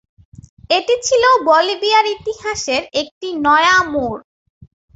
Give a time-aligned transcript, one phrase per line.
[0.69, 4.19] এটি ছিল বলিভিয়ার ইতিহাসের একটি নয়া মোড়।